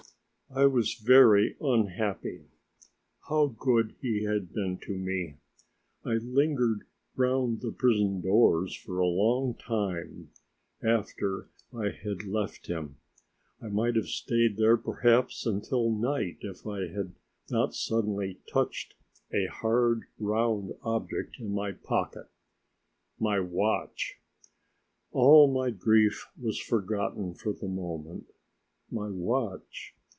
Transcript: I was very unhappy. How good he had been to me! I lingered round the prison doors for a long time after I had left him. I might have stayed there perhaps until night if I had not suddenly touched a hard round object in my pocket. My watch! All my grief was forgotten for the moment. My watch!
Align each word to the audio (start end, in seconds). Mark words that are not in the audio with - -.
I 0.53 0.65
was 0.65 0.95
very 0.95 1.55
unhappy. 1.61 2.49
How 3.29 3.55
good 3.57 3.95
he 4.01 4.25
had 4.25 4.51
been 4.51 4.79
to 4.79 4.91
me! 4.97 5.37
I 6.03 6.15
lingered 6.15 6.81
round 7.15 7.61
the 7.61 7.71
prison 7.71 8.19
doors 8.19 8.75
for 8.75 8.99
a 8.99 9.05
long 9.07 9.53
time 9.53 10.31
after 10.83 11.47
I 11.73 11.91
had 11.91 12.25
left 12.27 12.67
him. 12.67 12.97
I 13.61 13.67
might 13.69 13.95
have 13.95 14.09
stayed 14.09 14.57
there 14.57 14.75
perhaps 14.75 15.45
until 15.45 15.89
night 15.89 16.39
if 16.41 16.67
I 16.67 16.79
had 16.89 17.15
not 17.49 17.73
suddenly 17.73 18.41
touched 18.51 18.95
a 19.33 19.45
hard 19.45 20.01
round 20.19 20.73
object 20.83 21.39
in 21.39 21.53
my 21.53 21.71
pocket. 21.71 22.27
My 23.17 23.39
watch! 23.39 24.15
All 25.13 25.49
my 25.49 25.69
grief 25.69 26.27
was 26.37 26.59
forgotten 26.59 27.35
for 27.35 27.53
the 27.53 27.69
moment. 27.69 28.33
My 28.91 29.07
watch! 29.09 29.95